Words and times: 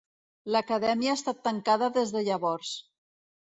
L'Acadèmia 0.55 1.11
ha 1.13 1.19
estat 1.19 1.43
tancada 1.49 1.93
des 2.01 2.17
de 2.19 2.27
llavors. 2.31 2.77